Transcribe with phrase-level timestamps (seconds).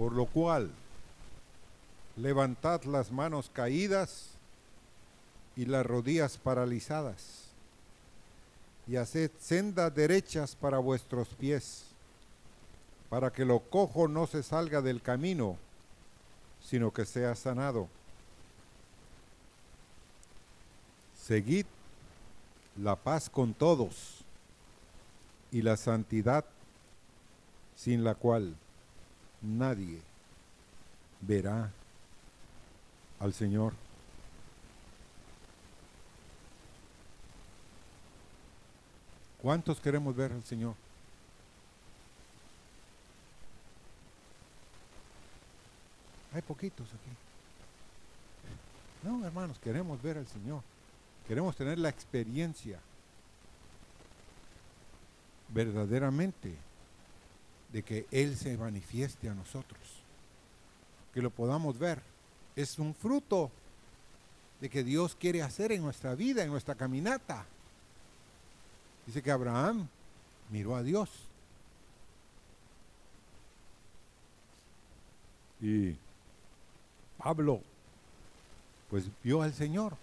[0.00, 0.70] Por lo cual,
[2.16, 4.30] levantad las manos caídas
[5.56, 7.50] y las rodillas paralizadas,
[8.86, 11.84] y haced sendas derechas para vuestros pies,
[13.10, 15.58] para que lo cojo no se salga del camino,
[16.64, 17.86] sino que sea sanado.
[21.22, 21.66] Seguid
[22.78, 24.24] la paz con todos
[25.52, 26.46] y la santidad
[27.76, 28.56] sin la cual
[29.42, 30.00] nadie
[31.20, 31.70] verá
[33.18, 33.74] al Señor.
[39.42, 40.74] ¿Cuántos queremos ver al Señor?
[46.34, 47.10] Hay poquitos aquí.
[49.02, 50.62] No, hermanos, queremos ver al Señor.
[51.26, 52.78] Queremos tener la experiencia
[55.48, 56.54] verdaderamente
[57.72, 59.80] de que Él se manifieste a nosotros.
[61.14, 62.00] Que lo podamos ver.
[62.56, 63.50] Es un fruto
[64.60, 67.46] de que Dios quiere hacer en nuestra vida, en nuestra caminata.
[69.06, 69.88] Dice que Abraham
[70.50, 71.10] miró a Dios.
[75.60, 75.94] Y
[77.18, 77.60] Pablo,
[78.88, 79.96] pues vio al Señor.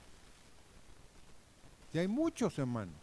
[1.94, 2.94] Y hay muchos hermanos.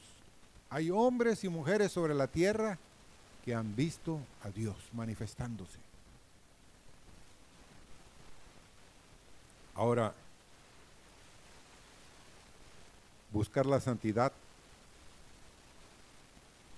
[0.70, 2.78] Hay hombres y mujeres sobre la tierra
[3.44, 5.78] que han visto a Dios manifestándose.
[9.74, 10.14] Ahora,
[13.30, 14.32] buscar la santidad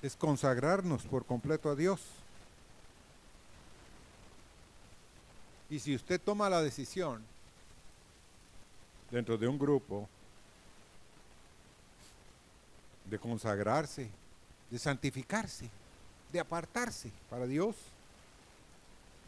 [0.03, 2.00] es consagrarnos por completo a Dios.
[5.70, 7.23] Y si usted toma la decisión
[9.11, 10.08] dentro de un grupo
[13.05, 14.08] de consagrarse,
[14.70, 15.70] de santificarse,
[16.32, 17.77] de apartarse para Dios,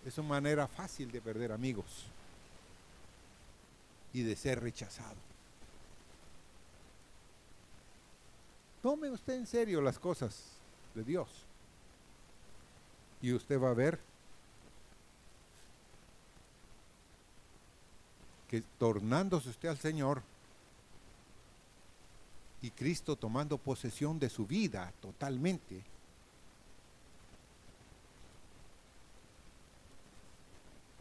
[0.05, 2.07] es una manera fácil de perder amigos
[4.13, 5.17] y de ser rechazado.
[8.83, 10.37] Tome usted en serio las cosas
[10.95, 11.29] de Dios
[13.21, 13.99] y usted va a ver
[18.49, 20.23] que tornándose usted al Señor
[22.63, 25.83] y Cristo tomando posesión de su vida totalmente,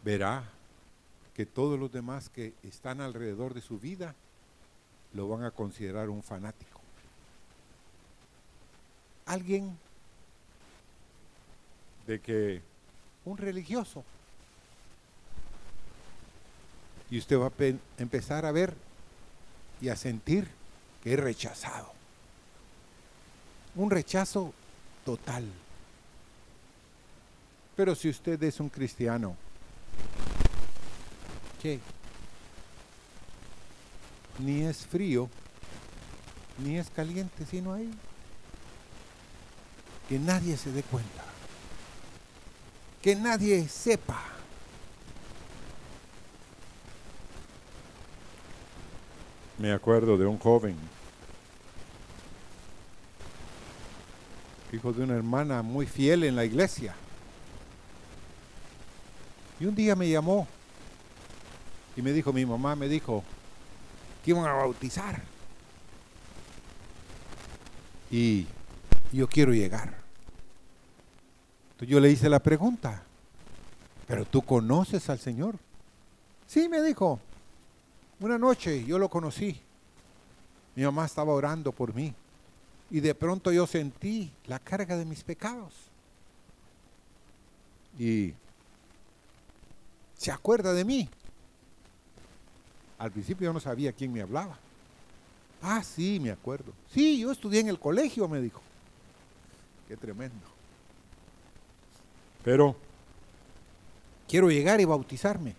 [0.07, 0.41] verá
[1.35, 4.15] que todos los demás que están alrededor de su vida
[5.11, 6.79] lo van a considerar un fanático.
[9.25, 9.77] Alguien
[12.07, 12.61] de que
[13.25, 14.05] un religioso.
[17.09, 18.73] Y usted va a empezar a ver
[19.81, 20.47] y a sentir
[21.03, 21.91] que es rechazado.
[23.75, 24.53] Un rechazo
[25.03, 25.51] total.
[27.75, 29.35] Pero si usted es un cristiano,
[31.61, 31.79] ¿qué?
[34.39, 35.29] Ni es frío,
[36.59, 37.89] ni es caliente, sino ahí.
[40.07, 41.23] Que nadie se dé cuenta.
[43.01, 44.21] Que nadie sepa.
[49.57, 50.75] Me acuerdo de un joven,
[54.71, 56.93] hijo de una hermana muy fiel en la iglesia.
[59.59, 60.47] Y un día me llamó
[61.97, 63.23] y me dijo, mi mamá me dijo
[64.23, 65.19] que iban a bautizar.
[68.11, 68.45] Y
[69.11, 69.97] yo quiero llegar.
[71.71, 73.01] Entonces yo le hice la pregunta,
[74.07, 75.55] pero tú conoces al Señor.
[76.45, 77.19] Sí, me dijo,
[78.19, 79.59] una noche yo lo conocí.
[80.75, 82.13] Mi mamá estaba orando por mí.
[82.91, 85.73] Y de pronto yo sentí la carga de mis pecados.
[87.97, 88.35] Y
[90.15, 91.09] se acuerda de mí.
[92.97, 94.57] Al principio yo no sabía quién me hablaba.
[95.61, 96.71] Ah, sí, me acuerdo.
[96.91, 98.61] Sí, yo estudié en el colegio, me dijo.
[99.87, 100.35] Qué tremendo.
[102.43, 102.75] Pero
[104.27, 105.53] quiero llegar y bautizarme.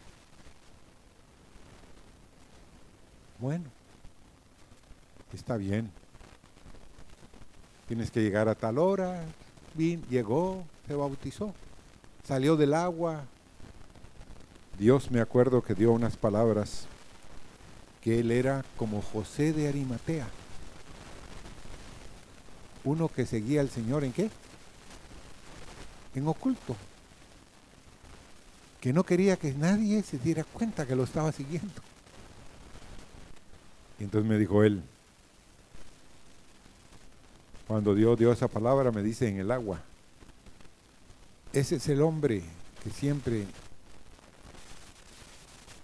[3.38, 3.64] Bueno,
[5.32, 5.90] está bien.
[7.86, 9.24] Tienes que llegar a tal hora.
[9.74, 11.54] Bien, llegó, se bautizó.
[12.24, 13.24] Salió del agua.
[14.78, 16.86] Dios me acuerdo que dio unas palabras
[18.02, 20.28] que él era como José de Arimatea.
[22.84, 24.30] Uno que seguía al Señor en qué?
[26.14, 26.76] En oculto.
[28.80, 31.82] Que no quería que nadie se diera cuenta que lo estaba siguiendo.
[33.98, 34.82] Y entonces me dijo él,
[37.66, 39.80] cuando Dios dio esa palabra, me dice en el agua,
[41.52, 42.42] ese es el hombre
[42.82, 43.44] que siempre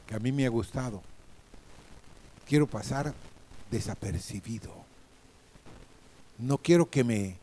[0.06, 1.02] que a mí me ha gustado.
[2.46, 3.14] Quiero pasar
[3.70, 4.70] desapercibido.
[6.38, 7.36] No quiero que me,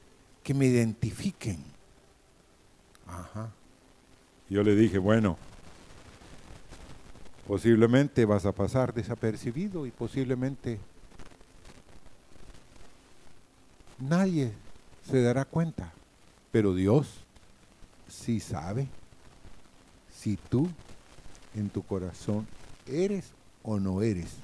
[0.43, 1.63] que me identifiquen.
[3.07, 3.51] Ajá.
[4.49, 5.37] Yo le dije, bueno,
[7.47, 10.79] posiblemente vas a pasar desapercibido y posiblemente
[13.99, 14.51] nadie
[15.09, 15.91] se dará cuenta,
[16.51, 17.07] pero Dios
[18.07, 18.87] sí sabe
[20.13, 20.69] si tú
[21.55, 22.47] en tu corazón
[22.87, 23.31] eres
[23.63, 24.35] o no eres.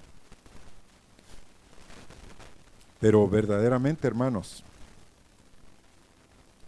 [3.00, 4.64] Pero verdaderamente, hermanos,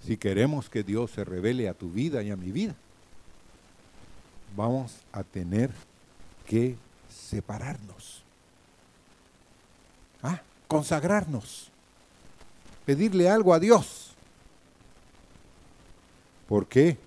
[0.06, 2.76] si queremos que Dios se revele a tu vida y a mi vida,
[4.56, 5.72] vamos a tener
[6.46, 6.76] que
[7.10, 8.24] separarnos.
[10.22, 10.42] ¿Ah?
[10.68, 11.70] Consagrarnos.
[12.86, 14.14] Pedirle algo a Dios.
[16.48, 16.98] ¿Por qué?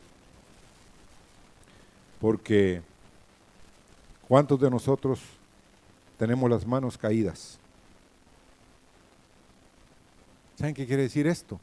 [2.21, 2.83] Porque
[4.29, 5.21] ¿cuántos de nosotros
[6.17, 7.59] tenemos las manos caídas?
[10.63, 11.59] ¿Saben qué quiere decir esto?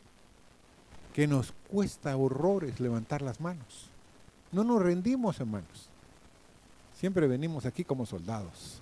[1.14, 3.90] Que nos cuesta horrores levantar las manos.
[4.52, 5.88] No nos rendimos, hermanos.
[7.00, 8.82] Siempre venimos aquí como soldados.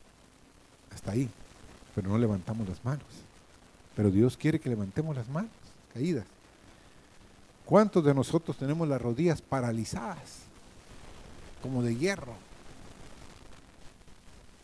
[0.92, 1.30] Hasta ahí.
[1.94, 3.06] Pero no levantamos las manos.
[3.96, 5.52] Pero Dios quiere que levantemos las manos
[5.94, 6.25] caídas.
[7.64, 10.40] ¿Cuántos de nosotros tenemos las rodillas paralizadas?
[11.62, 12.34] Como de hierro.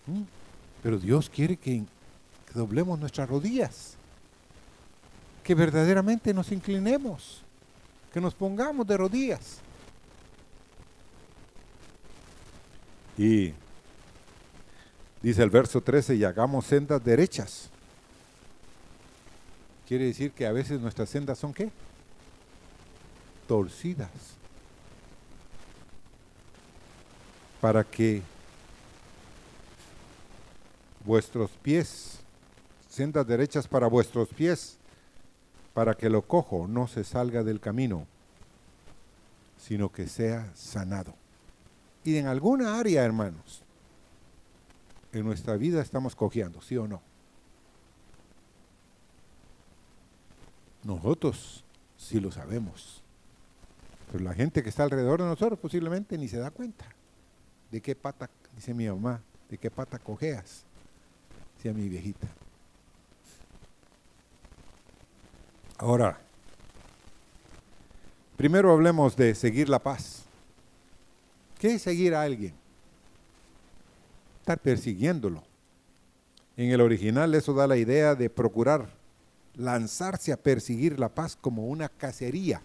[0.07, 0.23] ¿Mm?
[0.81, 1.83] Pero Dios quiere que,
[2.47, 3.97] que doblemos nuestras rodillas
[5.43, 7.41] que verdaderamente nos inclinemos,
[8.13, 9.57] que nos pongamos de rodillas.
[13.17, 13.53] Y
[15.21, 17.69] dice el verso 13, y hagamos sendas derechas.
[19.87, 21.69] Quiere decir que a veces nuestras sendas son qué?
[23.47, 24.09] Torcidas.
[27.59, 28.21] Para que
[31.05, 32.19] vuestros pies,
[32.89, 34.77] sendas derechas para vuestros pies,
[35.73, 38.05] para que lo cojo no se salga del camino,
[39.57, 41.15] sino que sea sanado.
[42.03, 43.63] Y en alguna área, hermanos,
[45.11, 47.01] en nuestra vida estamos cojeando, ¿sí o no?
[50.83, 51.63] Nosotros
[51.97, 53.01] sí lo sabemos,
[54.11, 56.85] pero la gente que está alrededor de nosotros posiblemente ni se da cuenta
[57.71, 60.65] de qué pata, dice mi mamá, de qué pata cojeas,
[61.55, 62.27] decía mi viejita.
[65.83, 66.17] Ahora,
[68.37, 70.23] primero hablemos de seguir la paz.
[71.59, 72.53] ¿Qué es seguir a alguien?
[74.39, 75.43] Estar persiguiéndolo.
[76.55, 78.87] En el original eso da la idea de procurar
[79.55, 82.61] lanzarse a perseguir la paz como una cacería.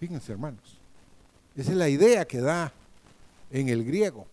[0.00, 0.80] Fíjense hermanos,
[1.54, 2.72] esa es la idea que da
[3.52, 4.26] en el griego.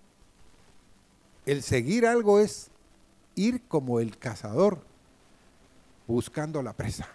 [1.46, 2.72] El seguir algo es
[3.36, 4.80] ir como el cazador
[6.08, 7.08] buscando la presa.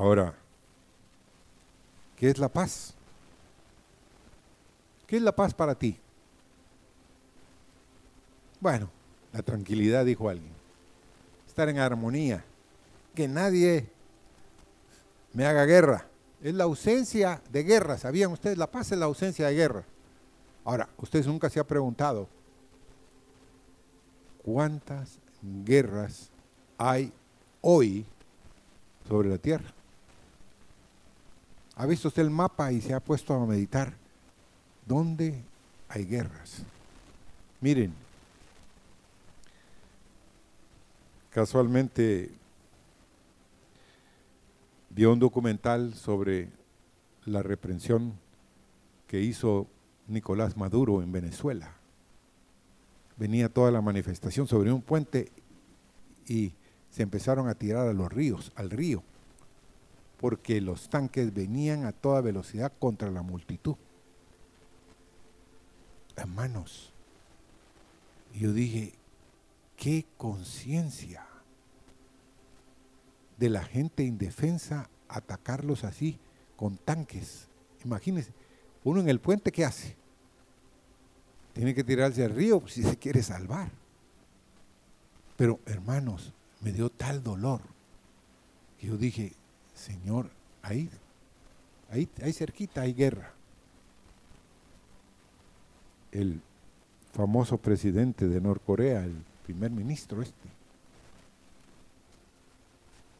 [0.00, 0.32] Ahora,
[2.16, 2.94] ¿qué es la paz?
[5.06, 5.98] ¿Qué es la paz para ti?
[8.60, 8.88] Bueno,
[9.30, 10.54] la tranquilidad, dijo alguien.
[11.46, 12.42] Estar en armonía.
[13.14, 13.90] Que nadie
[15.34, 16.06] me haga guerra.
[16.42, 17.98] Es la ausencia de guerra.
[17.98, 18.56] ¿Sabían ustedes?
[18.56, 19.84] La paz es la ausencia de guerra.
[20.64, 22.26] Ahora, ustedes nunca se han preguntado
[24.42, 26.30] cuántas guerras
[26.78, 27.12] hay
[27.60, 28.06] hoy
[29.06, 29.74] sobre la tierra.
[31.76, 33.94] ¿Ha visto usted el mapa y se ha puesto a meditar?
[34.86, 35.42] ¿Dónde
[35.88, 36.62] hay guerras?
[37.60, 37.94] Miren,
[41.30, 42.30] casualmente
[44.90, 46.48] vio un documental sobre
[47.24, 48.14] la reprensión
[49.06, 49.66] que hizo
[50.08, 51.74] Nicolás Maduro en Venezuela.
[53.16, 55.30] Venía toda la manifestación sobre un puente
[56.26, 56.52] y
[56.90, 59.02] se empezaron a tirar a los ríos, al río
[60.20, 63.76] porque los tanques venían a toda velocidad contra la multitud.
[66.14, 66.92] Hermanos,
[68.34, 68.92] yo dije,
[69.78, 71.26] qué conciencia
[73.38, 76.18] de la gente indefensa atacarlos así
[76.54, 77.48] con tanques.
[77.82, 78.34] Imagínense,
[78.84, 79.96] uno en el puente, ¿qué hace?
[81.54, 83.70] Tiene que tirarse al río si se quiere salvar.
[85.38, 87.62] Pero hermanos, me dio tal dolor
[88.78, 89.32] que yo dije,
[89.80, 90.28] Señor,
[90.60, 90.90] ahí,
[91.90, 93.32] ahí, ahí cerquita hay guerra.
[96.12, 96.42] El
[97.14, 100.34] famoso presidente de Norcorea, el primer ministro este,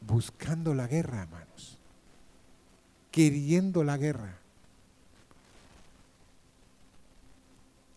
[0.01, 1.79] buscando la guerra, hermanos,
[3.09, 4.37] queriendo la guerra.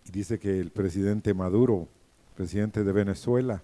[0.07, 1.87] Y dice que el presidente Maduro,
[2.35, 3.61] presidente de Venezuela,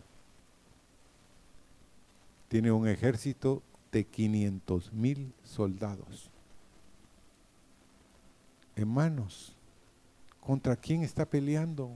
[2.49, 6.31] tiene un ejército de 500 mil soldados.
[8.77, 9.57] Hermanos,
[10.41, 11.91] ¿contra quién está peleando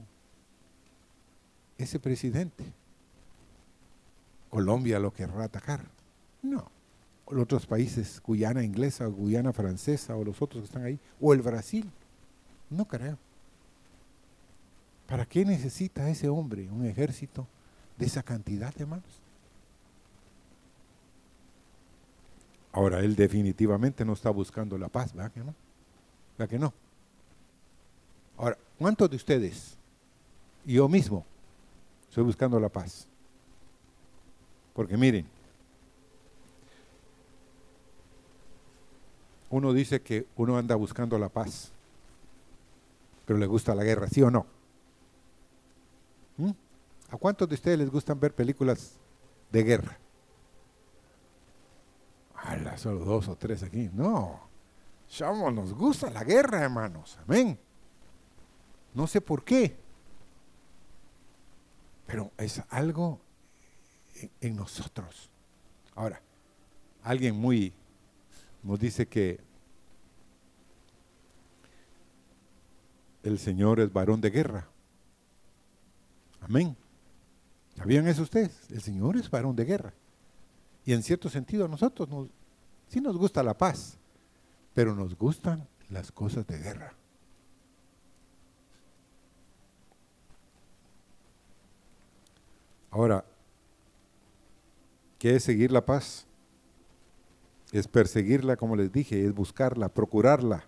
[1.77, 2.63] ese presidente?
[4.49, 5.85] Colombia lo querrá atacar.
[6.41, 6.69] No.
[7.29, 11.41] Los otros países, Guyana inglesa, Guyana francesa, o los otros que están ahí, o el
[11.41, 11.89] Brasil.
[12.69, 13.17] No creo.
[15.07, 17.47] ¿Para qué necesita ese hombre un ejército
[17.97, 19.21] de esa cantidad, hermanos?
[22.75, 25.55] Ahora, él definitivamente no está buscando la paz, ¿verdad que no?
[26.37, 26.73] ¿Verdad que no?
[28.37, 29.77] Ahora, ¿cuántos de ustedes,
[30.65, 31.25] yo mismo,
[32.09, 33.07] estoy buscando la paz?
[34.73, 35.25] Porque miren,
[39.51, 41.71] uno dice que uno anda buscando la paz,
[43.25, 44.45] pero le gusta la guerra, ¿sí o no?
[46.35, 46.51] ¿Mm?
[47.09, 48.95] ¿A cuántos de ustedes les gustan ver películas
[49.49, 49.97] de guerra?
[52.77, 53.89] Solo dos o tres aquí.
[53.93, 54.39] No.
[55.07, 57.17] Chamo, nos gusta la guerra, hermanos.
[57.27, 57.57] Amén.
[58.93, 59.77] No sé por qué.
[62.05, 63.19] Pero es algo
[64.15, 65.29] en, en nosotros.
[65.95, 66.21] Ahora,
[67.03, 67.73] alguien muy
[68.63, 69.39] nos dice que
[73.23, 74.67] el Señor es varón de guerra.
[76.41, 76.75] Amén.
[77.75, 78.69] ¿Sabían eso ustedes?
[78.69, 79.93] El Señor es varón de guerra.
[80.85, 82.29] Y en cierto sentido a nosotros nos,
[82.87, 83.97] sí nos gusta la paz,
[84.73, 86.93] pero nos gustan las cosas de guerra.
[92.91, 93.25] Ahora,
[95.19, 96.25] ¿qué es seguir la paz?
[97.71, 100.63] Es perseguirla, como les dije, es buscarla, procurarla.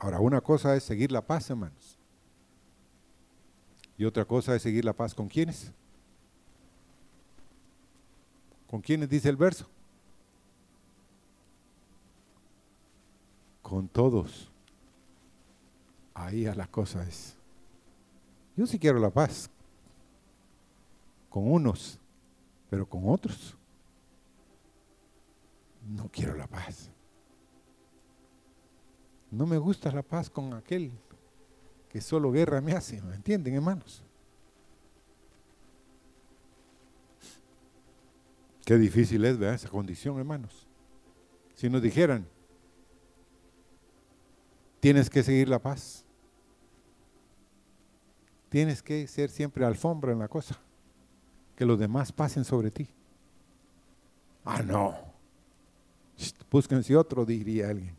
[0.00, 1.98] Ahora, una cosa es seguir la paz, hermanos.
[3.96, 5.72] Y otra cosa es seguir la paz con quiénes.
[8.68, 9.66] ¿Con quiénes dice el verso?
[13.62, 14.50] Con todos.
[16.14, 17.36] Ahí a la cosa es.
[18.56, 19.50] Yo sí quiero la paz.
[21.28, 21.98] Con unos,
[22.70, 23.56] pero con otros.
[25.88, 26.90] No quiero la paz.
[29.30, 30.92] No me gusta la paz con aquel
[31.88, 33.02] que solo guerra me hace.
[33.02, 34.02] ¿Me entienden, hermanos?
[38.64, 39.56] Qué difícil es, ¿verdad?
[39.56, 40.66] Esa condición, hermanos.
[41.54, 42.26] Si nos dijeran,
[44.80, 46.04] tienes que seguir la paz.
[48.48, 50.58] Tienes que ser siempre alfombra en la cosa.
[51.56, 52.88] Que los demás pasen sobre ti.
[54.44, 54.94] Ah, no.
[56.50, 57.94] Búsquense otro, diría alguien.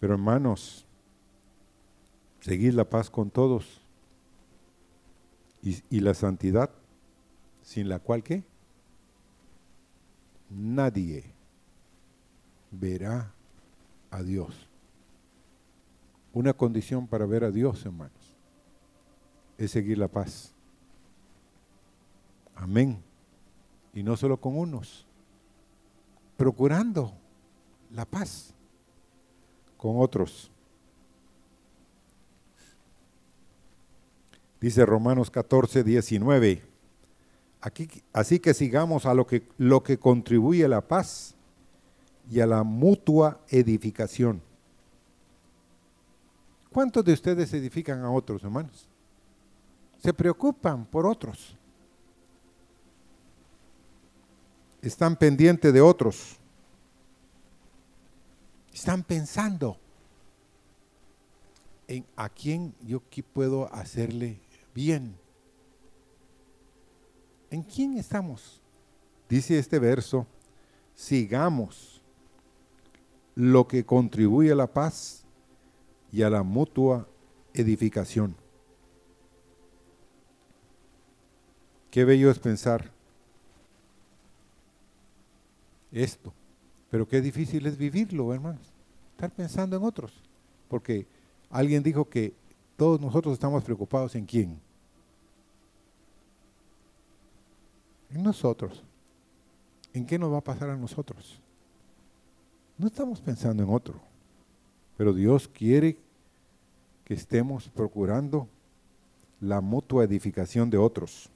[0.00, 0.84] Pero hermanos,
[2.40, 3.80] seguir la paz con todos
[5.62, 6.70] y, y la santidad,
[7.62, 8.42] sin la cual qué?
[10.54, 11.24] Nadie
[12.70, 13.32] verá
[14.10, 14.68] a Dios.
[16.32, 18.36] Una condición para ver a Dios, hermanos,
[19.58, 20.52] es seguir la paz.
[22.54, 23.02] Amén.
[23.94, 25.06] Y no solo con unos,
[26.36, 27.12] procurando
[27.90, 28.54] la paz
[29.76, 30.50] con otros.
[34.60, 36.71] Dice Romanos 14, 19
[38.12, 41.34] así que sigamos a lo que, lo que contribuye a la paz
[42.30, 44.42] y a la mutua edificación.
[46.72, 48.88] ¿Cuántos de ustedes edifican a otros, hermanos?
[50.02, 51.56] Se preocupan por otros.
[54.80, 56.36] Están pendientes de otros.
[58.72, 59.76] Están pensando
[61.86, 63.02] en a quién yo
[63.32, 64.40] puedo hacerle
[64.74, 65.21] bien.
[67.52, 68.62] ¿En quién estamos?
[69.28, 70.26] Dice este verso,
[70.94, 72.00] sigamos
[73.34, 75.22] lo que contribuye a la paz
[76.10, 77.06] y a la mutua
[77.52, 78.34] edificación.
[81.90, 82.90] Qué bello es pensar
[85.90, 86.32] esto,
[86.90, 88.72] pero qué difícil es vivirlo, hermanos.
[89.10, 90.22] Estar pensando en otros,
[90.68, 91.06] porque
[91.50, 92.32] alguien dijo que
[92.78, 94.58] todos nosotros estamos preocupados en quién
[98.12, 98.82] en nosotros.
[99.92, 101.40] ¿En qué nos va a pasar a nosotros?
[102.78, 104.00] No estamos pensando en otro,
[104.96, 105.98] pero Dios quiere
[107.04, 108.48] que estemos procurando
[109.40, 111.28] la mutua edificación de otros.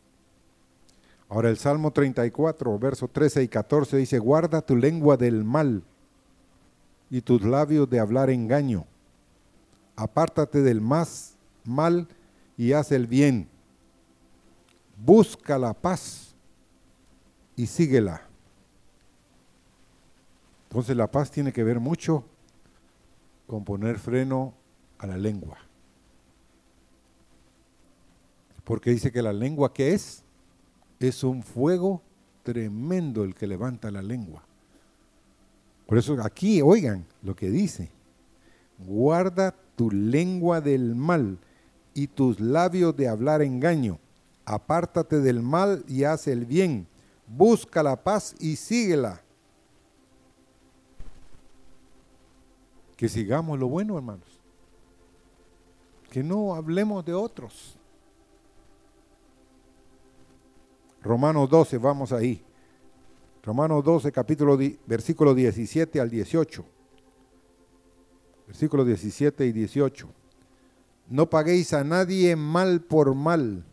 [1.28, 5.83] Ahora el Salmo 34, versos 13 y 14 dice, guarda tu lengua del mal
[7.11, 8.87] y tus labios de hablar engaño.
[9.97, 12.06] apártate del más mal
[12.56, 13.49] y haz el bien.
[14.99, 16.25] Busca la paz
[17.56, 18.22] y síguela.
[20.68, 22.25] Entonces la paz tiene que ver mucho
[23.46, 24.54] con poner freno
[24.98, 25.58] a la lengua.
[28.64, 30.22] Porque dice que la lengua que es,
[30.98, 32.02] es un fuego
[32.42, 34.42] tremendo el que levanta la lengua.
[35.86, 37.90] Por eso aquí, oigan lo que dice,
[38.78, 41.38] guarda tu lengua del mal
[41.94, 43.98] y tus labios de hablar engaño.
[44.44, 46.88] Apártate del mal y haz el bien.
[47.26, 49.23] Busca la paz y síguela.
[52.97, 54.40] Que sigamos lo bueno, hermanos.
[56.11, 57.78] Que no hablemos de otros.
[61.02, 62.42] Romanos 12, vamos ahí.
[63.42, 66.64] Romanos 12, capítulo, versículo 17 al 18.
[68.47, 70.09] Versículo 17 y 18.
[71.09, 73.64] No paguéis a nadie mal por mal.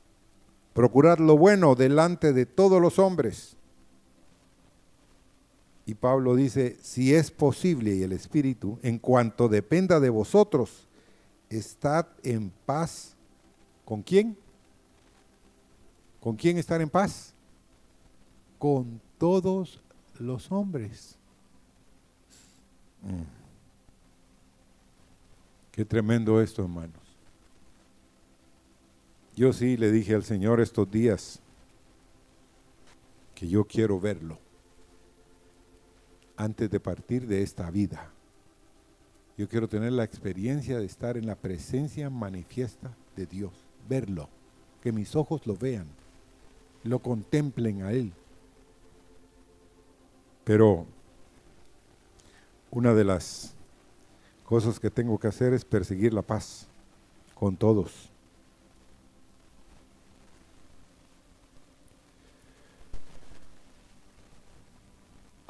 [0.74, 3.56] Procurad lo bueno delante de todos los hombres.
[5.86, 10.88] Y Pablo dice, si es posible, y el Espíritu, en cuanto dependa de vosotros,
[11.50, 13.15] estad en paz.
[13.86, 14.38] ¿Con quién?
[16.20, 17.34] ¿Con quién estar en paz?
[18.58, 19.82] Con todos
[20.20, 21.18] los hombres.
[23.01, 23.24] Mm.
[25.72, 27.03] Qué tremendo esto, hermanos.
[29.36, 31.40] Yo sí le dije al Señor estos días
[33.36, 34.38] que yo quiero verlo
[36.38, 38.12] antes de partir de esta vida.
[39.38, 43.54] Yo quiero tener la experiencia de estar en la presencia manifiesta de Dios,
[43.90, 44.30] verlo,
[44.82, 45.88] que mis ojos lo vean
[46.84, 48.13] lo contemplen a Él.
[50.44, 50.86] Pero
[52.72, 53.56] una de las
[54.43, 56.67] cosas que tengo que hacer es perseguir la paz
[57.34, 58.10] con todos.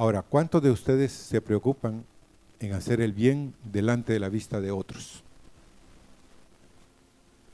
[0.03, 2.03] Ahora, ¿cuántos de ustedes se preocupan
[2.59, 5.23] en hacer el bien delante de la vista de otros?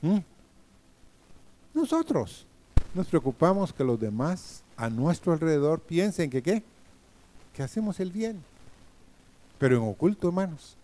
[0.02, 0.18] ¿Mm?
[1.72, 2.48] Nosotros.
[2.92, 6.64] Nos preocupamos que los demás a nuestro alrededor piensen que qué,
[7.54, 8.42] que hacemos el bien.
[9.60, 10.76] Pero en oculto, hermanos,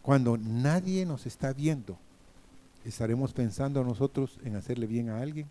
[0.00, 1.98] cuando nadie nos está viendo,
[2.86, 5.50] ¿estaremos pensando nosotros en hacerle bien a alguien?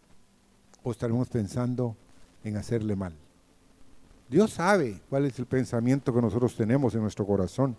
[0.81, 1.95] ¿O estaremos pensando
[2.43, 3.13] en hacerle mal?
[4.29, 7.75] Dios sabe cuál es el pensamiento que nosotros tenemos en nuestro corazón.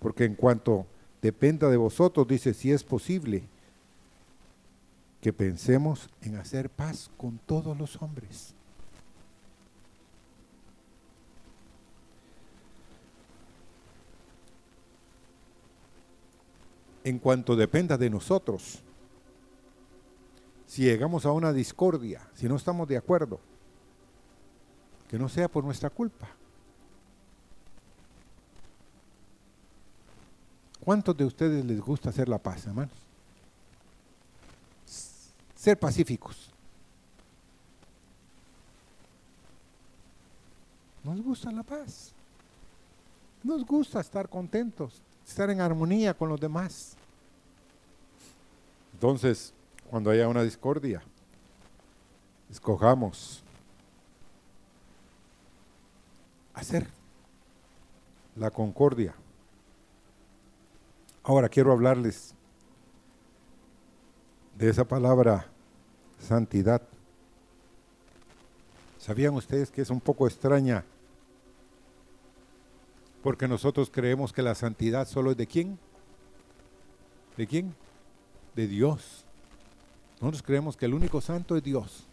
[0.00, 0.86] Porque en cuanto
[1.22, 3.44] dependa de vosotros, dice, si es posible,
[5.20, 8.54] que pensemos en hacer paz con todos los hombres.
[17.04, 18.82] En cuanto dependa de nosotros,
[20.66, 23.40] si llegamos a una discordia, si no estamos de acuerdo,
[25.10, 26.28] que no sea por nuestra culpa.
[30.84, 32.94] ¿Cuántos de ustedes les gusta hacer la paz, hermanos?
[35.56, 36.48] ser pacíficos.
[41.02, 42.12] Nos gusta la paz.
[43.42, 46.94] Nos gusta estar contentos, estar en armonía con los demás.
[48.94, 49.52] Entonces,
[49.90, 51.02] cuando haya una discordia,
[52.48, 53.42] escojamos
[56.60, 56.86] hacer
[58.36, 59.14] la concordia.
[61.22, 62.34] Ahora quiero hablarles
[64.56, 65.46] de esa palabra
[66.18, 66.82] santidad.
[68.98, 70.84] ¿Sabían ustedes que es un poco extraña?
[73.22, 75.78] Porque nosotros creemos que la santidad solo es de quién?
[77.36, 77.74] ¿De quién?
[78.54, 79.24] De Dios.
[80.20, 82.06] Nosotros creemos que el único santo es Dios.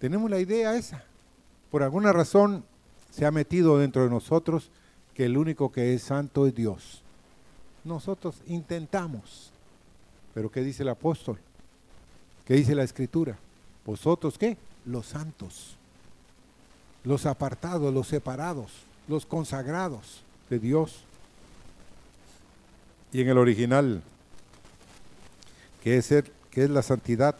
[0.00, 1.04] Tenemos la idea esa.
[1.70, 2.64] Por alguna razón
[3.10, 4.70] se ha metido dentro de nosotros
[5.14, 7.02] que el único que es santo es Dios.
[7.84, 9.50] Nosotros intentamos
[10.34, 11.38] pero ¿qué dice el apóstol?
[12.46, 13.36] ¿Qué dice la escritura?
[13.84, 14.56] ¿Vosotros qué?
[14.86, 15.76] Los santos,
[17.04, 18.70] los apartados, los separados,
[19.08, 21.00] los consagrados de Dios.
[23.12, 24.02] Y en el original,
[25.82, 27.36] ¿qué es, ser, qué es la santidad?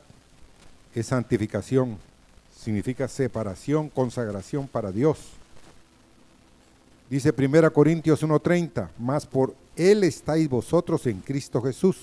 [0.94, 1.98] Es santificación,
[2.60, 5.18] significa separación, consagración para Dios.
[7.08, 11.96] Dice 1 Corintios 1:30, más por Él estáis vosotros en Cristo Jesús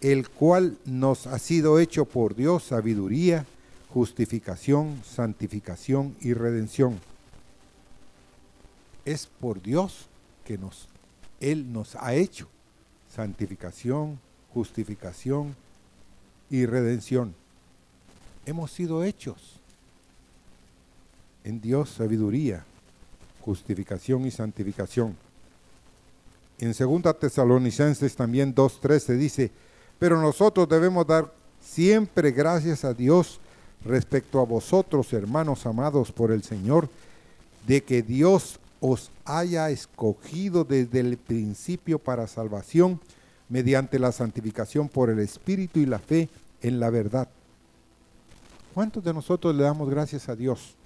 [0.00, 3.46] el cual nos ha sido hecho por Dios sabiduría,
[3.92, 7.00] justificación, santificación y redención.
[9.04, 10.06] Es por Dios
[10.44, 10.88] que nos
[11.40, 12.48] Él nos ha hecho
[13.14, 14.20] santificación,
[14.52, 15.56] justificación
[16.50, 17.34] y redención.
[18.48, 19.60] Hemos sido hechos
[21.44, 22.64] en Dios sabiduría,
[23.42, 25.14] justificación y santificación.
[26.58, 29.50] En 2 Tesalonicenses también 2.13 dice,
[29.98, 31.30] pero nosotros debemos dar
[31.60, 33.38] siempre gracias a Dios
[33.84, 36.88] respecto a vosotros, hermanos amados por el Señor,
[37.66, 42.98] de que Dios os haya escogido desde el principio para salvación
[43.50, 46.30] mediante la santificación por el Espíritu y la fe
[46.62, 47.28] en la verdad.
[48.78, 50.76] ¿Cuántos de nosotros le damos gracias a Dios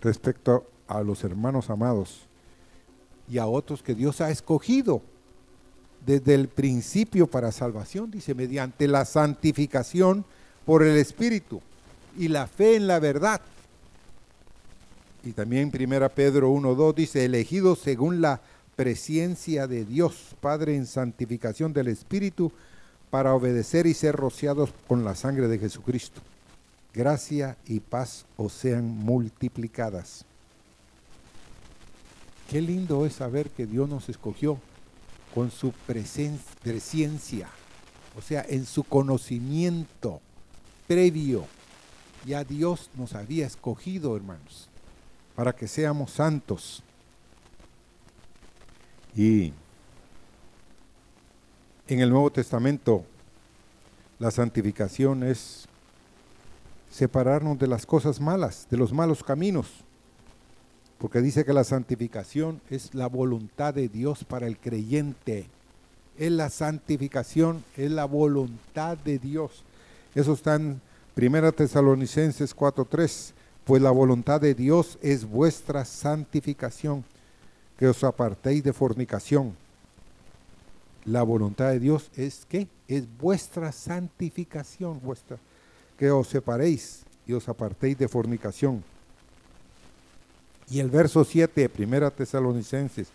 [0.00, 2.20] respecto a los hermanos amados
[3.30, 5.02] y a otros que Dios ha escogido
[6.06, 8.10] desde el principio para salvación?
[8.10, 10.24] Dice, mediante la santificación
[10.64, 11.60] por el Espíritu
[12.16, 13.42] y la fe en la verdad.
[15.22, 18.40] Y también 1 Pedro 1.2 dice, elegidos según la
[18.76, 22.50] presencia de Dios, Padre en santificación del Espíritu,
[23.10, 26.20] para obedecer y ser rociados con la sangre de Jesucristo.
[26.94, 30.24] Gracia y paz os sean multiplicadas.
[32.50, 34.58] Qué lindo es saber que Dios nos escogió
[35.34, 37.48] con su presencia,
[38.16, 40.20] o sea, en su conocimiento
[40.86, 41.46] previo.
[42.26, 44.68] Ya Dios nos había escogido, hermanos,
[45.36, 46.82] para que seamos santos.
[49.14, 49.52] Y
[51.88, 53.02] en el Nuevo Testamento
[54.18, 55.66] la santificación es
[56.90, 59.68] separarnos de las cosas malas, de los malos caminos,
[60.98, 65.46] porque dice que la santificación es la voluntad de Dios para el creyente.
[66.18, 69.62] Es la santificación, es la voluntad de Dios.
[70.14, 70.80] Eso está en
[71.16, 73.32] 1 Tesalonicenses 4:3,
[73.64, 77.04] pues la voluntad de Dios es vuestra santificación,
[77.78, 79.54] que os apartéis de fornicación
[81.04, 85.38] la voluntad de Dios es que es vuestra santificación, vuestra,
[85.98, 88.82] que os separéis y os apartéis de fornicación.
[90.70, 93.08] Y el verso 7 de Primera Tesalonicenses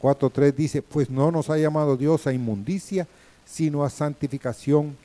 [0.00, 3.06] 4.3 dice, pues no nos ha llamado Dios a inmundicia,
[3.46, 4.96] sino a santificación.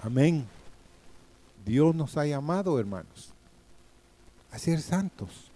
[0.00, 0.46] Amén.
[1.66, 3.30] Dios nos ha llamado, hermanos,
[4.52, 5.50] a ser santos,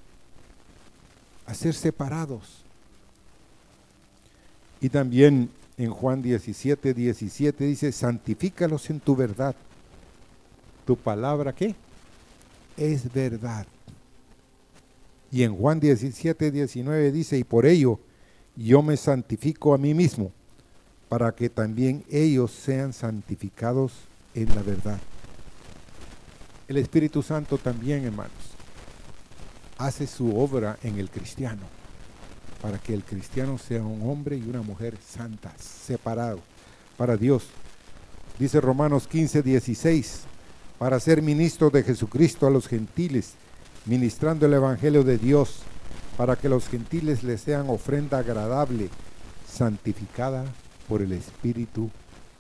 [1.47, 2.62] a ser separados
[4.83, 9.55] y también en Juan 17, 17 dice, santifícalos en tu verdad.
[10.85, 11.77] ¿Tu palabra qué?
[12.77, 13.65] Es verdad.
[15.31, 18.01] Y en Juan 17, 19 dice, y por ello
[18.57, 20.33] yo me santifico a mí mismo,
[21.09, 23.93] para que también ellos sean santificados
[24.35, 24.99] en la verdad.
[26.67, 28.33] El Espíritu Santo también, hermanos,
[29.79, 31.82] hace su obra en el cristiano
[32.63, 36.39] para que el cristiano sea un hombre y una mujer santas, separado
[36.97, 37.49] para Dios.
[38.39, 40.21] Dice Romanos 15, 16,
[40.79, 43.33] para ser ministro de Jesucristo a los gentiles,
[43.85, 45.59] ministrando el Evangelio de Dios,
[46.17, 48.89] para que los gentiles le sean ofrenda agradable,
[49.51, 50.45] santificada
[50.89, 51.91] por el Espíritu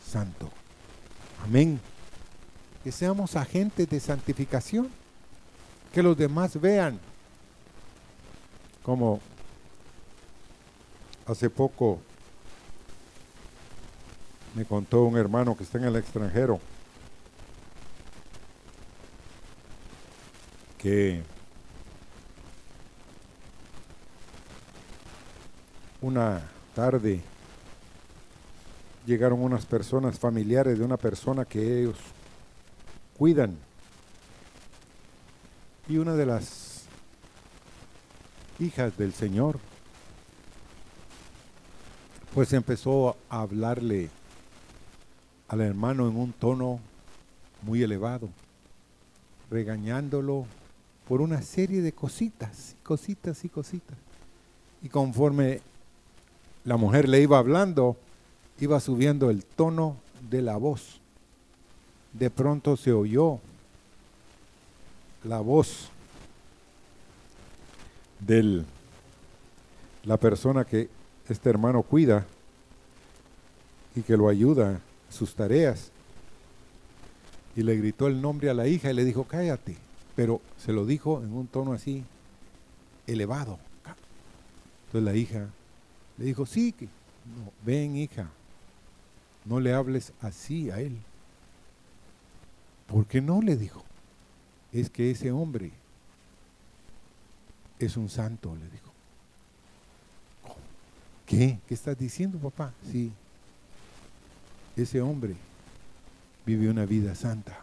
[0.09, 0.49] Santo.
[1.45, 1.81] Amén.
[2.85, 4.89] Que seamos agentes de santificación,
[5.93, 6.99] que los demás vean
[8.83, 9.21] como
[11.33, 11.99] Hace poco
[14.55, 16.61] me contó un hermano que está en el extranjero
[20.77, 21.23] que
[26.03, 26.43] una
[26.75, 27.23] tarde
[29.07, 31.97] llegaron unas personas familiares de una persona que ellos
[33.17, 33.57] cuidan.
[35.89, 36.83] Y una de las
[38.59, 39.72] hijas del Señor
[42.35, 44.09] pues empezó a hablarle
[45.49, 46.81] al hermano en un tono
[47.61, 48.29] muy elevado,
[49.51, 50.47] regañándolo
[51.07, 53.99] por una serie de cositas, cositas y cositas.
[54.83, 55.61] Y conforme
[56.65, 57.97] la mujer le iba hablando,
[58.61, 59.97] iba subiendo el tono
[60.31, 61.01] de la voz.
[62.15, 63.41] De pronto se oyó
[65.25, 65.91] la voz
[68.21, 68.65] de
[70.05, 70.89] la persona que
[71.33, 72.27] este hermano cuida
[73.95, 75.91] y que lo ayuda en sus tareas.
[77.55, 79.77] Y le gritó el nombre a la hija y le dijo, cállate.
[80.17, 82.05] Pero se lo dijo en un tono así
[83.07, 83.59] elevado.
[84.87, 85.49] Entonces la hija
[86.19, 86.89] le dijo, sí, que
[87.65, 88.29] ven hija,
[89.45, 90.97] no le hables así a él.
[92.87, 93.41] ¿Por qué no?
[93.41, 93.83] le dijo.
[94.73, 95.73] Es que ese hombre
[97.79, 98.92] es un santo, le dijo.
[101.33, 101.59] ¿Qué?
[101.67, 102.75] ¿Qué estás diciendo, papá?
[102.91, 103.11] Sí.
[104.77, 105.35] Ese hombre
[106.45, 107.59] vive una vida santa.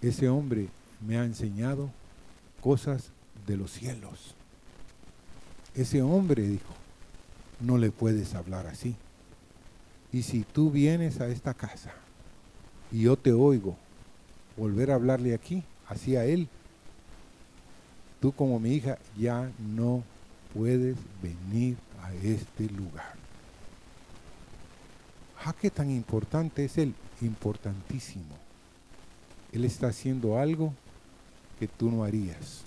[0.00, 0.68] Ese hombre
[1.06, 1.90] me ha enseñado
[2.62, 3.10] cosas
[3.46, 4.34] de los cielos.
[5.74, 6.72] Ese hombre dijo,
[7.60, 8.96] no le puedes hablar así.
[10.14, 11.92] Y si tú vienes a esta casa
[12.90, 13.76] y yo te oigo
[14.56, 16.48] volver a hablarle aquí, así a él,
[18.22, 20.02] tú como mi hija ya no
[20.56, 23.14] puedes venir a este lugar.
[25.44, 26.94] ¿A qué tan importante es él?
[27.20, 28.36] Importantísimo.
[29.52, 30.72] Él está haciendo algo
[31.58, 32.62] que tú no harías,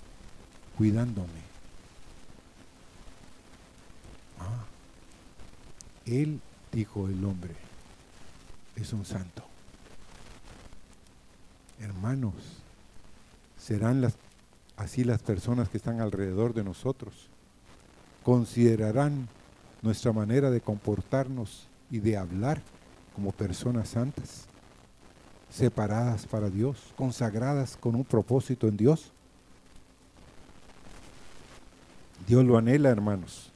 [0.78, 1.50] cuidándome.
[4.38, 4.64] Ah,
[6.06, 6.40] él,
[6.72, 7.54] dijo el hombre,
[8.76, 9.44] es un santo.
[11.80, 12.34] Hermanos,
[13.58, 14.12] serán
[14.76, 17.30] así las personas que están alrededor de nosotros.
[18.24, 19.28] Considerarán
[19.82, 22.60] nuestra manera de comportarnos y de hablar
[23.14, 24.46] como personas santas,
[25.50, 29.10] separadas para Dios, consagradas con un propósito en Dios.
[32.26, 33.50] Dios lo anhela, hermanos.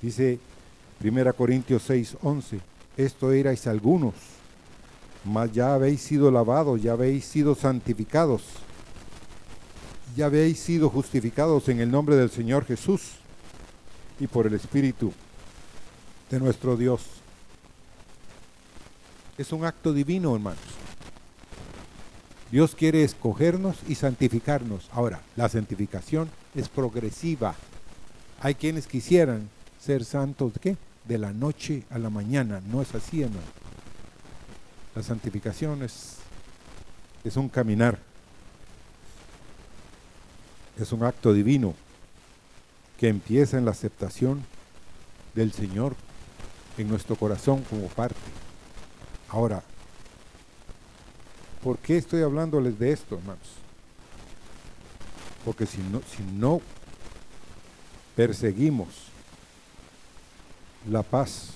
[0.00, 0.38] Dice
[1.02, 2.60] 1 Corintios 6, 11,
[2.96, 4.14] esto erais algunos
[5.24, 8.42] mas ya habéis sido lavados, ya habéis sido santificados,
[10.14, 13.23] ya habéis sido justificados en el nombre del Señor Jesús
[14.20, 15.12] y por el Espíritu
[16.30, 17.02] de nuestro Dios.
[19.36, 20.60] Es un acto divino, hermanos.
[22.50, 24.88] Dios quiere escogernos y santificarnos.
[24.92, 27.54] Ahora, la santificación es progresiva.
[28.40, 29.48] Hay quienes quisieran
[29.80, 30.76] ser santos, ¿qué?
[31.04, 32.62] De la noche a la mañana.
[32.70, 33.42] No es así, hermano.
[34.94, 36.18] La santificación es,
[37.24, 37.98] es un caminar,
[40.78, 41.74] es un acto divino
[42.98, 44.44] que empieza en la aceptación
[45.34, 45.94] del Señor
[46.78, 48.16] en nuestro corazón como parte.
[49.28, 49.62] Ahora,
[51.62, 53.48] ¿por qué estoy hablándoles de esto, hermanos?
[55.44, 56.60] Porque si no, si no
[58.16, 58.88] perseguimos
[60.88, 61.50] la paz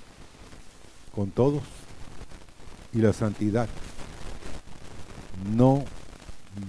[1.14, 1.62] con todos,
[2.92, 3.68] y la santidad,
[5.55, 5.85] no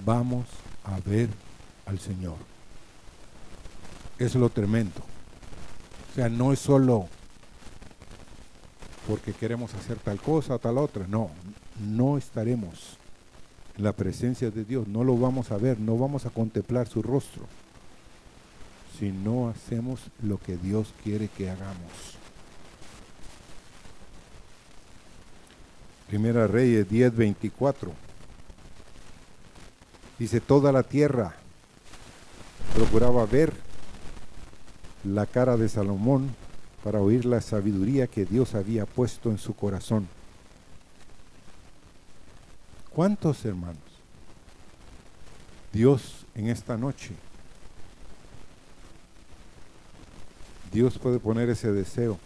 [0.04, 0.46] vamos
[0.84, 1.28] a ver
[1.86, 2.49] al Señor.
[4.20, 5.00] Es lo tremendo.
[6.12, 7.08] O sea, no es solo
[9.08, 11.06] porque queremos hacer tal cosa tal otra.
[11.08, 11.30] No,
[11.80, 12.98] no estaremos
[13.78, 14.86] en la presencia de Dios.
[14.86, 17.46] No lo vamos a ver, no vamos a contemplar su rostro.
[18.98, 22.18] Si no hacemos lo que Dios quiere que hagamos.
[26.08, 27.90] Primera Reyes 10:24.
[30.18, 31.34] Dice, toda la tierra
[32.74, 33.69] procuraba ver
[35.04, 36.30] la cara de Salomón
[36.84, 40.08] para oír la sabiduría que Dios había puesto en su corazón.
[42.94, 43.78] ¿Cuántos hermanos?
[45.72, 47.14] Dios en esta noche,
[50.72, 52.18] Dios puede poner ese deseo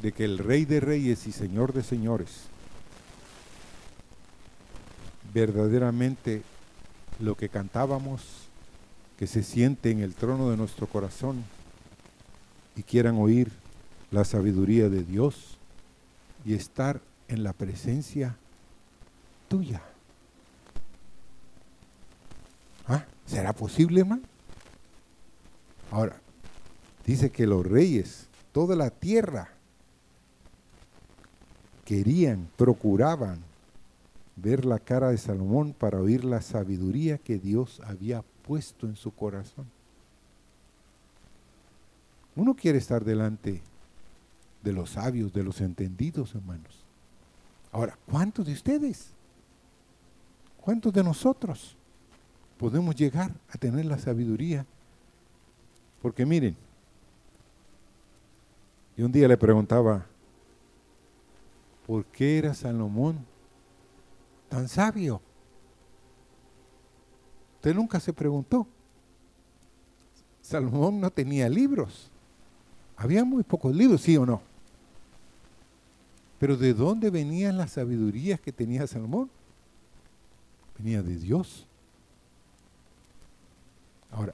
[0.00, 2.50] de que el Rey de Reyes y Señor de Señores
[5.32, 6.42] verdaderamente
[7.18, 8.49] lo que cantábamos,
[9.20, 11.44] que se siente en el trono de nuestro corazón
[12.74, 13.52] y quieran oír
[14.10, 15.58] la sabiduría de Dios
[16.42, 18.38] y estar en la presencia
[19.46, 19.82] tuya.
[22.88, 23.04] ¿Ah?
[23.26, 24.22] ¿Será posible, hermano?
[25.90, 26.18] Ahora,
[27.04, 29.50] dice que los reyes, toda la tierra,
[31.84, 33.38] querían, procuraban
[34.36, 39.10] ver la cara de Salomón para oír la sabiduría que Dios había puesto en su
[39.10, 39.66] corazón.
[42.36, 43.60] Uno quiere estar delante
[44.62, 46.84] de los sabios, de los entendidos, hermanos.
[47.72, 49.10] Ahora, ¿cuántos de ustedes?
[50.60, 51.76] ¿Cuántos de nosotros
[52.58, 54.66] podemos llegar a tener la sabiduría?
[56.02, 56.56] Porque miren,
[58.96, 60.06] y un día le preguntaba
[61.86, 63.18] ¿por qué era Salomón
[64.48, 65.20] tan sabio?
[67.60, 68.66] Usted nunca se preguntó.
[70.40, 72.08] Salomón no tenía libros.
[72.96, 74.40] Había muy pocos libros, sí o no.
[76.38, 79.30] Pero ¿de dónde venían las sabidurías que tenía Salomón?
[80.78, 81.66] Venía de Dios.
[84.10, 84.32] Ahora,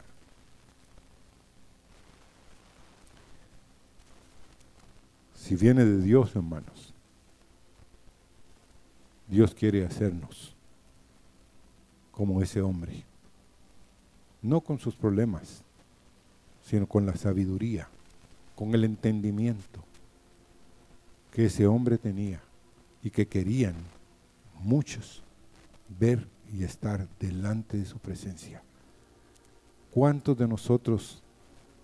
[5.35, 6.95] si viene de Dios, hermanos,
[9.27, 10.55] Dios quiere hacernos
[12.13, 13.06] como ese hombre.
[14.47, 15.65] No con sus problemas,
[16.65, 17.89] sino con la sabiduría,
[18.55, 19.83] con el entendimiento
[21.33, 22.41] que ese hombre tenía
[23.03, 23.75] y que querían
[24.61, 25.25] muchos
[25.99, 28.63] ver y estar delante de su presencia.
[29.91, 31.25] ¿Cuántos de nosotros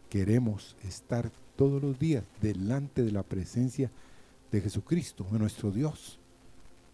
[0.08, 3.90] queremos estar todos los días delante de la presencia
[4.52, 6.20] de Jesucristo, de nuestro Dios?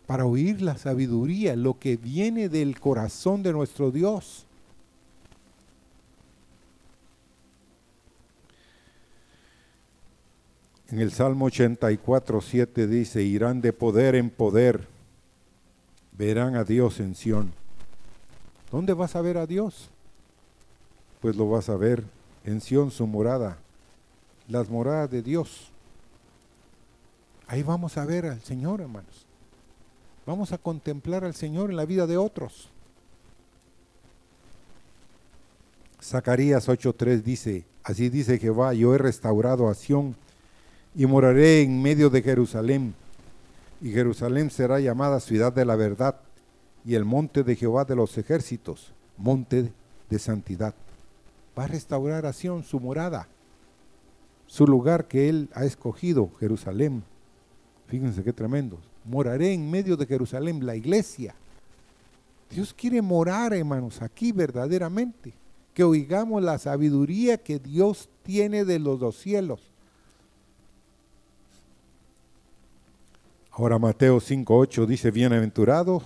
[0.07, 4.47] Para oír la sabiduría, lo que viene del corazón de nuestro Dios.
[10.91, 14.87] En el Salmo 84, 7 dice, irán de poder en poder,
[16.13, 17.53] verán a Dios en Sión.
[18.73, 19.91] ¿Dónde vas a ver a Dios?
[21.21, 22.05] Pues lo vas a ver
[22.45, 23.59] en Sión, su morada,
[24.49, 25.71] las moradas de Dios.
[27.49, 29.27] Ahí vamos a ver al Señor, hermanos.
[30.25, 32.71] Vamos a contemplar al Señor en la vida de otros.
[36.03, 40.17] Zacarías 8:3 dice, así dice Jehová, yo he restaurado a Sión
[40.95, 42.95] y moraré en medio de Jerusalén.
[43.81, 46.17] Y Jerusalén será llamada ciudad de la verdad
[46.85, 49.73] y el monte de Jehová de los ejércitos, monte
[50.11, 50.75] de santidad.
[51.57, 53.29] Va a restaurar a Sion su morada,
[54.47, 57.03] su lugar que él ha escogido, Jerusalén.
[57.87, 58.79] Fíjense qué tremendo.
[59.05, 61.35] Moraré en medio de Jerusalén, la iglesia.
[62.51, 65.35] Dios quiere morar, hermanos, aquí verdaderamente.
[65.75, 69.68] Que oigamos la sabiduría que Dios tiene de los dos cielos
[73.59, 76.05] Ahora Mateo 5.8 dice, bienaventurados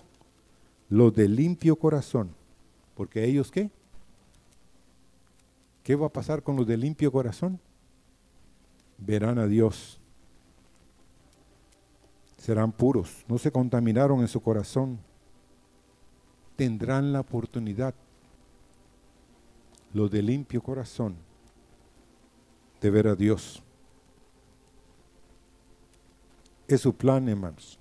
[0.89, 2.35] los de limpio corazón,
[2.95, 3.71] porque ellos qué?
[5.83, 7.61] ¿Qué va a pasar con los de limpio corazón?
[8.97, 10.01] Verán a Dios.
[12.39, 14.99] Serán puros, no se contaminaron en su corazón.
[16.57, 17.95] Tendrán la oportunidad,
[19.93, 21.17] los de limpio corazón,
[22.81, 23.63] de ver a Dios.
[26.73, 27.79] Es su plan, hermanos.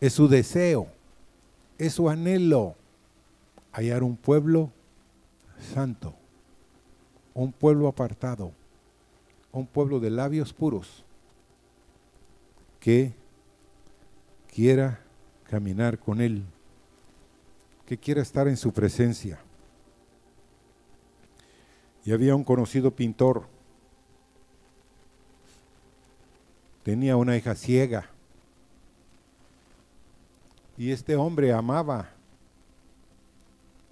[0.00, 0.86] Es su deseo.
[1.76, 2.76] Es su anhelo.
[3.72, 4.70] Hallar un pueblo
[5.74, 6.14] santo.
[7.34, 8.52] Un pueblo apartado.
[9.50, 11.04] Un pueblo de labios puros.
[12.78, 13.12] Que
[14.46, 15.00] quiera
[15.50, 16.44] caminar con Él.
[17.86, 19.40] Que quiera estar en su presencia.
[22.04, 23.48] Y había un conocido pintor
[26.88, 28.08] tenía una hija ciega.
[30.78, 32.08] Y este hombre amaba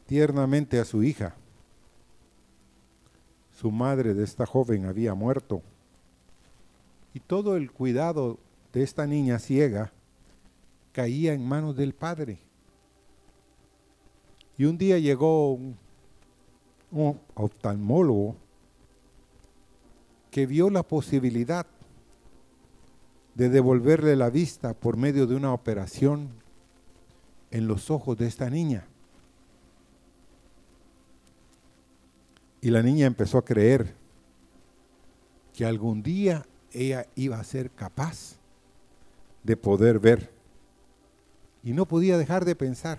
[0.06, 1.35] tiernamente a su hija.
[3.54, 5.61] Su madre de esta joven había muerto.
[7.12, 8.38] Y todo el cuidado
[8.72, 9.92] de esta niña ciega
[10.92, 12.38] caía en manos del padre.
[14.56, 15.76] Y un día llegó un,
[16.90, 18.37] un oftalmólogo
[20.30, 21.66] que vio la posibilidad
[23.37, 26.31] de devolverle la vista por medio de una operación
[27.51, 28.87] en los ojos de esta niña.
[32.62, 33.94] Y la niña empezó a creer
[35.53, 38.37] que algún día ella iba a ser capaz
[39.44, 40.31] de poder ver.
[41.62, 42.99] Y no podía dejar de pensar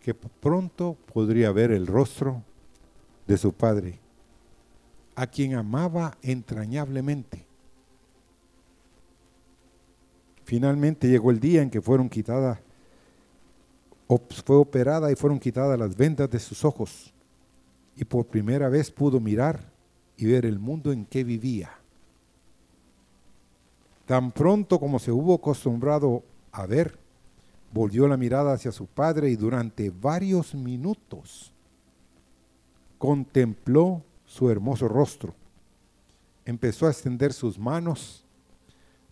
[0.00, 2.42] que pronto podría ver el rostro
[3.26, 3.98] de su padre,
[5.14, 7.45] a quien amaba entrañablemente.
[10.46, 12.60] Finalmente llegó el día en que fueron quitadas,
[14.44, 17.12] fue operada y fueron quitadas las vendas de sus ojos.
[17.96, 19.72] Y por primera vez pudo mirar
[20.16, 21.72] y ver el mundo en que vivía.
[24.06, 26.96] Tan pronto como se hubo acostumbrado a ver,
[27.72, 31.52] volvió la mirada hacia su padre y durante varios minutos
[32.98, 35.34] contempló su hermoso rostro.
[36.44, 38.25] Empezó a extender sus manos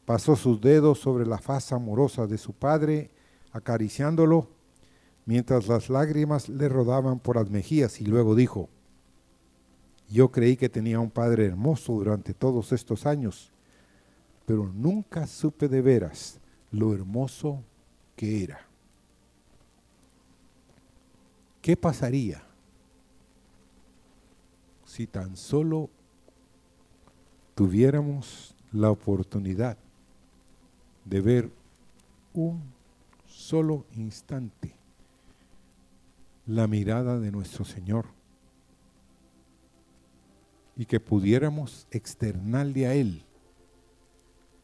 [0.04, 3.10] pasó sus dedos sobre la faz amorosa de su padre,
[3.52, 4.48] acariciándolo,
[5.26, 8.68] mientras las lágrimas le rodaban por las mejillas, y luego dijo,
[10.10, 13.50] yo creí que tenía un padre hermoso durante todos estos años,
[14.46, 16.38] pero nunca supe de veras
[16.70, 17.62] lo hermoso
[18.14, 18.60] que era.
[21.62, 22.44] ¿Qué pasaría
[24.84, 25.88] si tan solo
[27.54, 29.78] tuviéramos la oportunidad
[31.04, 31.50] de ver
[32.32, 32.62] un
[33.26, 34.76] solo instante
[36.46, 38.06] la mirada de nuestro Señor
[40.76, 43.24] y que pudiéramos externarle a Él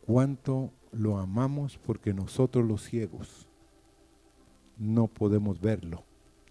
[0.06, 3.48] cuánto lo amamos porque nosotros los ciegos
[4.76, 6.02] no podemos verlo.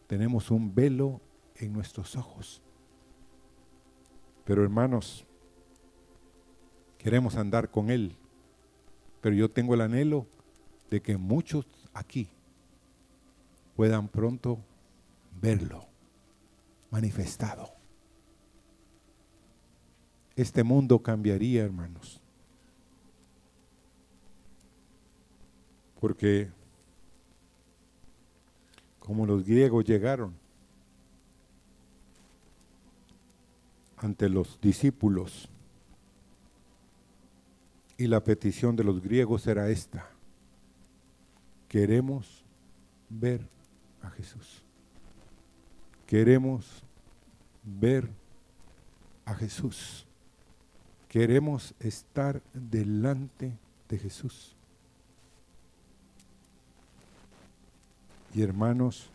[0.07, 1.19] Tenemos un velo
[1.55, 2.61] en nuestros ojos
[4.45, 5.25] Pero hermanos,
[6.97, 8.15] queremos andar con Él.
[9.21, 10.27] Pero yo tengo el anhelo
[10.89, 12.29] de que muchos aquí
[13.75, 14.59] puedan pronto
[15.41, 15.85] verlo
[16.91, 17.69] manifestado.
[20.35, 22.21] Este mundo cambiaría, hermanos.
[25.99, 26.49] Porque
[28.99, 30.33] como los griegos llegaron
[33.97, 35.49] ante los discípulos
[37.99, 40.07] y la petición de los griegos era esta.
[41.67, 42.45] Queremos
[43.09, 43.45] ver
[44.01, 44.63] a Jesús.
[46.07, 46.81] Queremos
[47.61, 48.09] ver
[49.25, 50.05] a Jesús.
[51.09, 53.51] Queremos estar delante
[53.89, 54.55] de Jesús.
[58.33, 59.09] Y hermanos,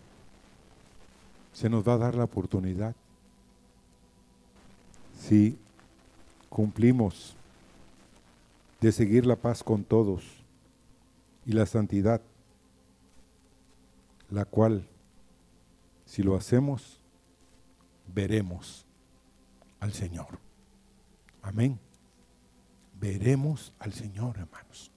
[1.55, 2.95] se nos va a dar la oportunidad
[5.19, 5.57] si
[6.51, 7.35] cumplimos
[8.85, 10.23] de seguir la paz con todos
[11.47, 12.21] y la santidad,
[14.29, 14.87] la cual,
[16.05, 17.01] si lo hacemos,
[18.15, 18.85] veremos
[19.81, 20.39] al Señor.
[21.41, 21.79] Amén.
[23.01, 24.91] Veremos al Señor, hermanos,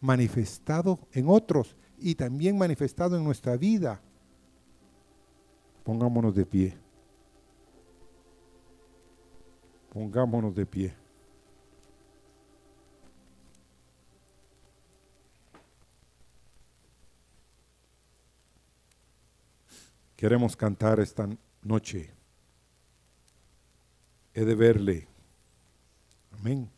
[0.00, 4.00] manifestado en otros y también manifestado en nuestra vida.
[5.82, 6.76] Pongámonos de pie.
[9.92, 11.01] Pongámonos de pie.
[20.22, 21.28] Queremos cantar esta
[21.64, 22.14] noche.
[24.32, 25.08] He de verle.
[26.30, 26.70] Amén.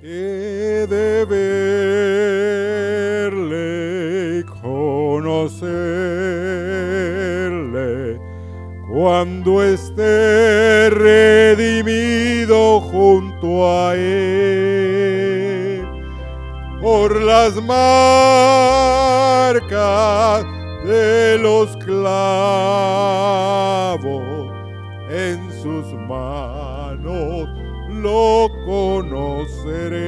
[0.00, 1.26] He de
[3.26, 5.76] verle, conocerle,
[8.96, 15.86] cuando esté redimido junto a él,
[16.80, 17.76] por las marcas
[20.86, 22.06] de los clavos
[25.10, 27.46] en sus manos
[27.90, 30.06] lo conoceré.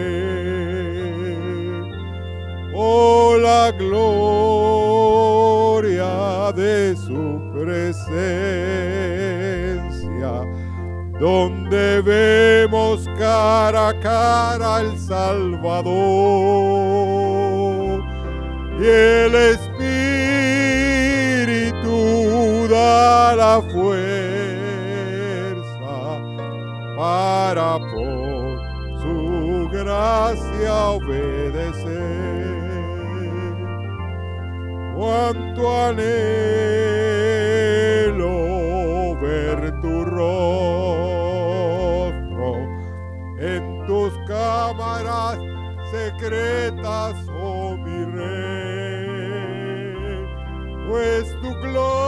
[2.74, 4.08] Oh, la gloria
[6.54, 7.47] de su
[7.88, 8.28] presencia,
[11.18, 15.88] donde vemos cara a cara al Salvador.
[18.78, 19.88] Y el Espíritu
[22.68, 23.98] da la fuerza
[26.96, 28.58] para por
[29.00, 32.28] su gracia obedecer.
[34.94, 36.87] Cuánto anhelo
[46.28, 49.54] secretas, oh mi rey,
[50.88, 52.07] pues tu gloria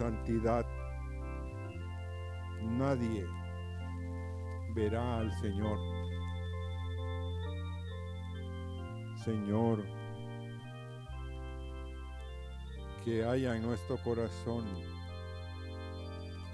[0.00, 0.64] santidad
[2.62, 3.26] nadie
[4.74, 5.78] verá al Señor.
[9.22, 9.84] Señor,
[13.04, 14.64] que haya en nuestro corazón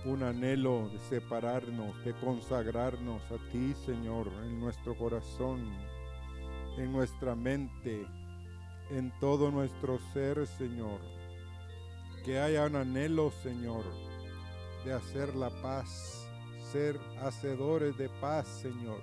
[0.06, 5.60] un anhelo de separarnos, de consagrarnos a ti, Señor, en nuestro corazón,
[6.78, 8.08] en nuestra mente,
[8.90, 11.15] en todo nuestro ser, Señor.
[12.26, 13.84] Que haya un anhelo, Señor,
[14.84, 16.28] de hacer la paz,
[16.72, 19.00] ser hacedores de paz, Señor.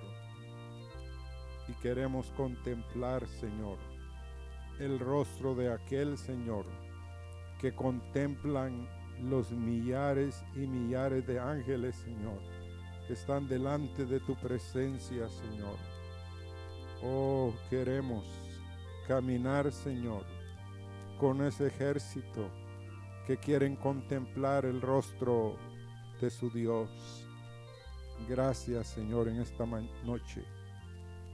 [1.66, 3.78] Y queremos contemplar, Señor,
[4.78, 6.66] el rostro de aquel Señor
[7.62, 8.86] que contemplan
[9.22, 12.42] los millares y millares de ángeles, Señor,
[13.06, 15.78] que están delante de tu presencia, Señor.
[17.02, 18.26] Oh, queremos
[19.08, 20.26] caminar, Señor,
[21.18, 22.50] con ese ejército
[23.26, 25.56] que quieren contemplar el rostro
[26.20, 26.90] de su Dios.
[28.28, 29.64] Gracias, Señor, en esta
[30.04, 30.44] noche,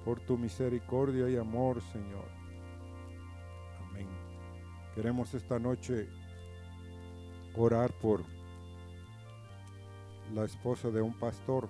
[0.05, 2.28] por tu misericordia y amor, Señor.
[3.88, 4.09] Amén.
[4.95, 6.09] Queremos esta noche
[7.57, 8.24] orar por
[10.34, 11.68] la esposa de un pastor,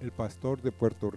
[0.00, 1.12] el pastor de Puerto Rico.